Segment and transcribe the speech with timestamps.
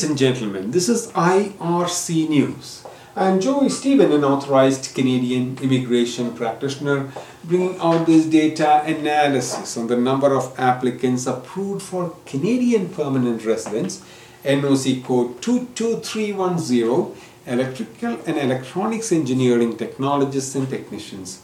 [0.00, 2.84] Ladies and gentlemen, this is IRC News.
[3.16, 7.10] I'm Joy Stephen, an authorized Canadian immigration practitioner,
[7.42, 14.00] bringing out this data analysis on the number of applicants approved for Canadian permanent residence,
[14.44, 17.20] NOC code 22310,
[17.52, 21.42] electrical and electronics engineering technologists and technicians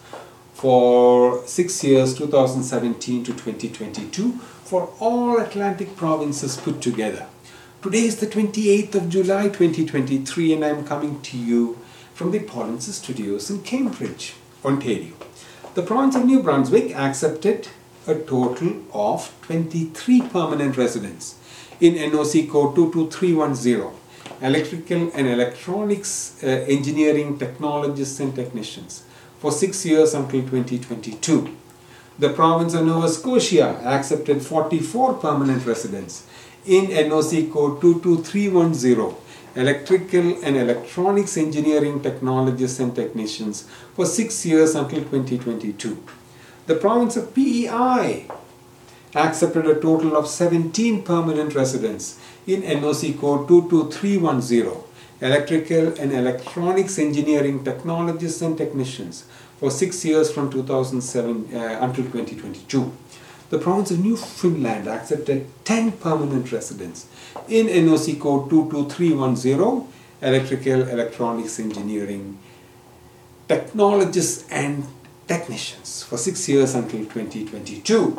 [0.52, 7.27] for six years 2017 to 2022 for all Atlantic provinces put together.
[7.85, 11.79] Today is the 28th of July 2023 and I am coming to you
[12.14, 14.32] from the Polinsys Studios in Cambridge,
[14.64, 15.13] Ontario.
[15.75, 17.68] The province of New Brunswick accepted
[18.07, 21.35] a total of 23 permanent residents
[21.79, 23.93] in NOC code 22310
[24.41, 29.05] electrical and electronics uh, engineering technologists and technicians
[29.41, 31.55] for 6 years until 2022
[32.19, 36.27] the province of Nova Scotia accepted 44 permanent residents
[36.64, 39.17] in NOC code 22310
[39.56, 46.03] electrical and electronics engineering technologists and technicians for 6 years until 2022.
[46.66, 48.27] The province of PEI
[49.14, 57.64] accepted a total of 17 permanent residents in NOC code 22310 electrical and electronics engineering
[57.64, 59.24] technologists and technicians
[59.58, 62.92] for 6 years from 2007 uh, until 2022
[63.50, 67.06] the province of Newfoundland accepted 10 permanent residents
[67.48, 69.86] in NOC code 22310
[70.22, 72.38] electrical electronics engineering
[73.46, 74.84] technologists and
[75.28, 78.18] technicians for 6 years until 2022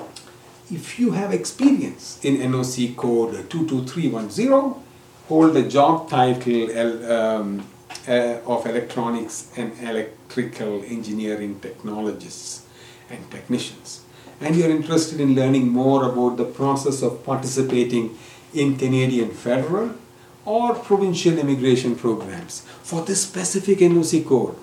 [0.72, 4.85] if you have experience in NOC code 22310
[5.28, 7.68] hold the job title um,
[8.08, 12.66] uh, of electronics and electrical engineering technologists
[13.10, 14.02] and technicians.
[14.40, 18.18] And you're interested in learning more about the process of participating
[18.54, 19.96] in Canadian federal
[20.46, 24.56] or provincial immigration programs for this specific NOC code,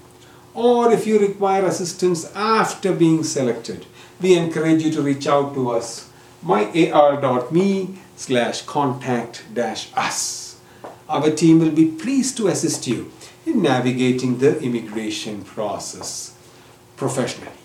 [0.54, 3.86] or if you require assistance after being selected,
[4.20, 6.08] we encourage you to reach out to us.
[6.44, 10.51] Myar.me slash contact dash us.
[11.12, 13.12] Our team will be pleased to assist you
[13.44, 16.34] in navigating the immigration process
[16.96, 17.61] professionally.